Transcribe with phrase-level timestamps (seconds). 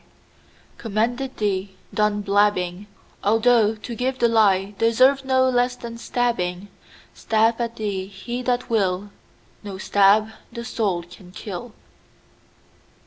[0.81, 5.75] So when thou hast, as ICommanded thee, done blabbing,—Although to give the lieDeserves no less
[5.75, 9.11] than stabbing,—Stab at thee he that will,
[9.61, 11.73] No stab the soul can kill.